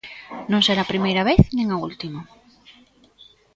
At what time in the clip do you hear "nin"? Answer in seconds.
1.55-1.67